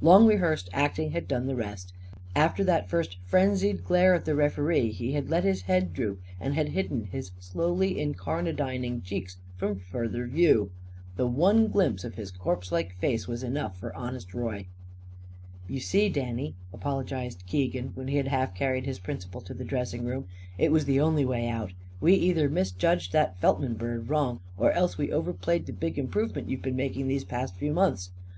Long 0.00 0.24
rehearsed 0.26 0.70
acting 0.72 1.10
had 1.10 1.28
done 1.28 1.46
the 1.46 1.54
rest. 1.54 1.92
After 2.34 2.64
that 2.64 2.88
first 2.88 3.18
frenzied 3.26 3.84
glare 3.84 4.14
at 4.14 4.24
the 4.24 4.34
referee 4.34 4.92
he 4.92 5.12
had 5.12 5.28
let 5.28 5.44
his 5.44 5.60
head 5.68 5.92
droop 5.92 6.22
and 6.40 6.54
had 6.54 6.70
hidden 6.70 7.04
his 7.12 7.32
slowly 7.38 7.96
incarnadining 7.96 9.02
cheeks 9.02 9.36
from 9.58 9.76
further 9.78 10.26
view. 10.26 10.70
The 11.16 11.26
one 11.26 11.68
glimpse 11.68 12.02
of 12.02 12.14
his 12.14 12.30
corpse 12.30 12.72
like 12.72 12.96
face 12.96 13.28
was 13.28 13.42
enough 13.42 13.78
for 13.78 13.94
Honest 13.94 14.32
Roy. 14.32 14.68
"You 15.68 15.80
see, 15.80 16.08
Danny," 16.08 16.54
apologised 16.72 17.44
Keegan, 17.44 17.88
when 17.94 18.08
he 18.08 18.16
had 18.16 18.28
half 18.28 18.54
carried 18.54 18.86
his 18.86 18.98
principal 18.98 19.42
to 19.42 19.52
the 19.52 19.64
dressing 19.64 20.06
room, 20.06 20.28
"it 20.56 20.72
was 20.72 20.86
the 20.86 20.98
only 21.00 21.26
way 21.26 21.46
out. 21.46 21.74
We 22.00 22.14
either 22.14 22.48
misjudged 22.48 23.12
that 23.12 23.38
Feltman 23.38 23.74
bird 23.74 24.08
wrong 24.08 24.40
or 24.56 24.72
else 24.72 24.96
we 24.96 25.12
overplayed 25.12 25.66
the 25.66 25.74
big 25.74 25.98
improvement 25.98 26.48
you've 26.48 26.62
been 26.62 26.74
making 26.74 27.06
these 27.06 27.24
past 27.24 27.56
few 27.56 27.74
months. 27.74 28.12